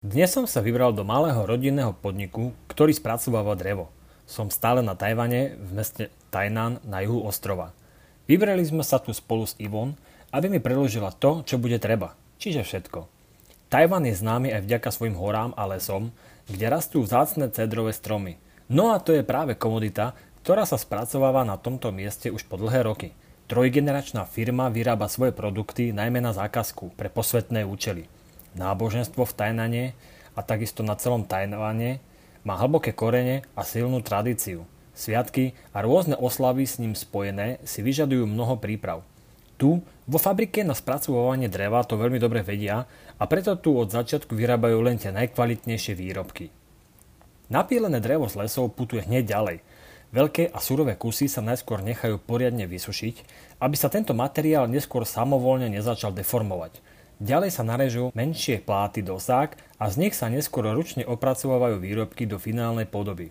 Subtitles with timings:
[0.00, 3.92] Dnes som sa vybral do malého rodinného podniku, ktorý spracováva drevo.
[4.24, 7.76] Som stále na Tajvane v meste Tainan na juhu ostrova.
[8.24, 9.92] Vybrali sme sa tu spolu s Ivon,
[10.32, 12.16] aby mi preložila to, čo bude treba.
[12.40, 13.12] Čiže všetko.
[13.68, 16.16] Tajvan je známy aj vďaka svojim horám a lesom,
[16.48, 18.40] kde rastú vzácne cedrové stromy.
[18.72, 22.88] No a to je práve komodita, ktorá sa spracováva na tomto mieste už po dlhé
[22.88, 23.12] roky.
[23.52, 28.08] Trojgeneračná firma vyrába svoje produkty najmä na zákazku pre posvetné účely.
[28.58, 29.84] Náboženstvo v Tajnane
[30.34, 32.02] a takisto na celom Tajvane
[32.42, 34.66] má hlboké korene a silnú tradíciu.
[34.96, 39.06] Sviatky a rôzne oslavy s ním spojené si vyžadujú mnoho príprav.
[39.60, 42.88] Tu, vo fabrike na spracovávanie dreva to veľmi dobre vedia
[43.20, 46.48] a preto tu od začiatku vyrábajú len tie najkvalitnejšie výrobky.
[47.52, 49.58] Napílené drevo z lesov putuje hneď ďalej.
[50.10, 53.16] Veľké a surové kusy sa najskôr nechajú poriadne vysušiť,
[53.62, 56.82] aby sa tento materiál neskôr samovolne nezačal deformovať.
[57.20, 62.24] Ďalej sa narežú menšie pláty do sák a z nich sa neskôr ručne opracovávajú výrobky
[62.24, 63.28] do finálnej podoby.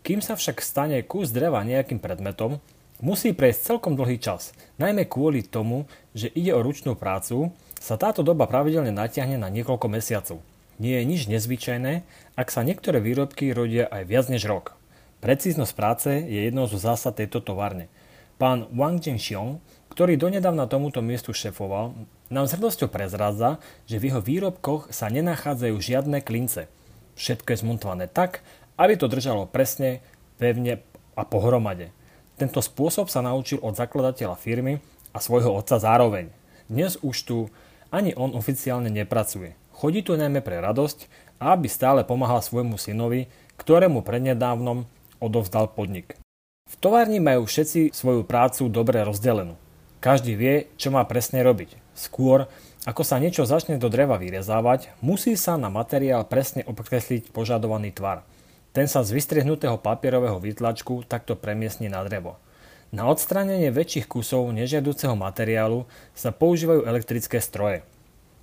[0.00, 2.56] Kým sa však stane kus dreva nejakým predmetom,
[3.04, 5.84] musí prejsť celkom dlhý čas, najmä kvôli tomu,
[6.16, 10.40] že ide o ručnú prácu, sa táto doba pravidelne natiahne na niekoľko mesiacov.
[10.80, 14.72] Nie je nič nezvyčajné, ak sa niektoré výrobky rodia aj viac než rok.
[15.20, 17.92] Precíznosť práce je jednou zo zásad tejto továrne.
[18.38, 19.58] Pán Wang Jingxiong,
[19.90, 21.92] ktorý donedávna tomuto miestu šefoval,
[22.30, 26.70] nám s hrdosťou prezradza, že v jeho výrobkoch sa nenachádzajú žiadne klince.
[27.18, 28.46] Všetko je zmontované tak,
[28.78, 30.00] aby to držalo presne,
[30.38, 30.86] pevne
[31.18, 31.90] a pohromade.
[32.38, 34.78] Tento spôsob sa naučil od zakladateľa firmy
[35.10, 36.30] a svojho otca zároveň.
[36.70, 37.38] Dnes už tu
[37.90, 39.58] ani on oficiálne nepracuje.
[39.74, 43.30] Chodí tu najmä pre radosť aby stále pomáhal svojmu synovi,
[43.62, 44.86] ktorému prednedávnom
[45.22, 46.18] odovzdal podnik.
[46.68, 49.56] V továrni majú všetci svoju prácu dobre rozdelenú.
[49.98, 51.74] Každý vie, čo má presne robiť.
[51.96, 52.46] Skôr,
[52.86, 58.22] ako sa niečo začne do dreva vyrezávať, musí sa na materiál presne obkresliť požadovaný tvar.
[58.76, 62.38] Ten sa z vystrihnutého papierového vytlačku takto premiesni na drevo.
[62.92, 65.84] Na odstránenie väčších kusov nežiaduceho materiálu
[66.16, 67.84] sa používajú elektrické stroje.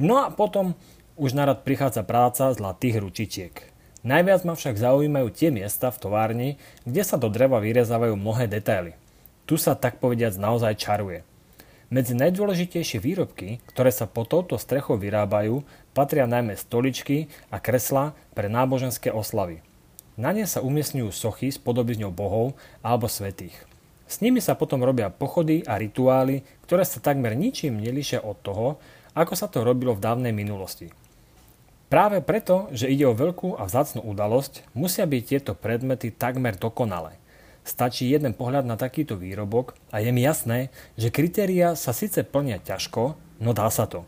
[0.00, 0.74] No a potom
[1.14, 3.73] už narad prichádza práca zlatých ručičiek.
[4.04, 6.50] Najviac ma však zaujímajú tie miesta v továrni,
[6.84, 8.92] kde sa do dreva vyrezávajú mnohé detaily.
[9.48, 11.24] Tu sa tak povediac naozaj čaruje.
[11.88, 15.64] Medzi najdôležitejšie výrobky, ktoré sa pod touto strechou vyrábajú,
[15.96, 19.64] patria najmä stoličky a kresla pre náboženské oslavy.
[20.20, 22.52] Na ne sa umiestňujú sochy s podobizňou bohov
[22.84, 23.56] alebo svetých.
[24.04, 28.76] S nimi sa potom robia pochody a rituály, ktoré sa takmer ničím nelíšia od toho,
[29.16, 30.92] ako sa to robilo v dávnej minulosti.
[31.94, 37.22] Práve preto, že ide o veľkú a vzácnú udalosť, musia byť tieto predmety takmer dokonalé.
[37.62, 42.58] Stačí jeden pohľad na takýto výrobok a je mi jasné, že kritéria sa síce plnia
[42.58, 44.02] ťažko, no dá sa to.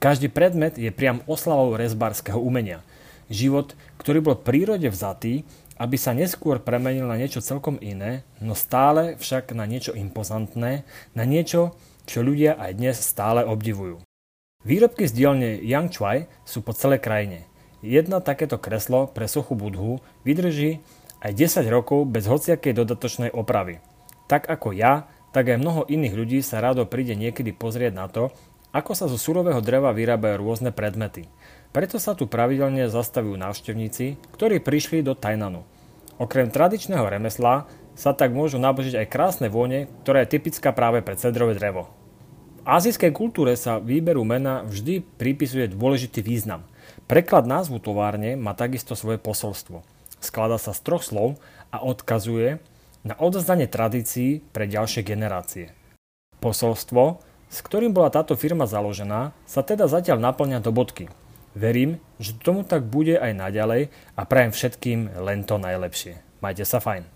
[0.00, 2.80] Každý predmet je priam oslavou rezbárskeho umenia.
[3.28, 5.44] Život, ktorý bol prírode vzatý,
[5.76, 11.24] aby sa neskôr premenil na niečo celkom iné, no stále však na niečo impozantné, na
[11.28, 11.76] niečo,
[12.08, 14.00] čo ľudia aj dnes stále obdivujú.
[14.60, 17.48] Výrobky z dielne Yang Chai sú po celej krajine.
[17.80, 20.84] Jedna takéto kreslo pre sochu Budhu vydrží
[21.24, 23.80] aj 10 rokov bez hociakej dodatočnej opravy.
[24.28, 28.36] Tak ako ja, tak aj mnoho iných ľudí sa rado príde niekedy pozrieť na to,
[28.76, 31.24] ako sa zo surového dreva vyrábajú rôzne predmety.
[31.72, 35.64] Preto sa tu pravidelne zastavujú návštevníci, ktorí prišli do Tajnanu.
[36.20, 37.64] Okrem tradičného remesla
[37.96, 41.88] sa tak môžu nabožiť aj krásne vône, ktorá je typická práve pre cedrové drevo.
[42.64, 46.68] Azijskej kultúre sa výberu mena vždy pripisuje dôležitý význam.
[47.08, 49.82] Preklad názvu továrne má takisto svoje posolstvo.
[50.20, 51.40] Skladá sa z troch slov
[51.72, 52.60] a odkazuje
[53.02, 55.72] na odozdanie tradícií pre ďalšie generácie.
[56.38, 61.10] Posolstvo, s ktorým bola táto firma založená, sa teda zatiaľ naplňa do bodky.
[61.58, 66.22] Verím, že tomu tak bude aj naďalej a prajem všetkým len to najlepšie.
[66.38, 67.10] Majte sa fajn.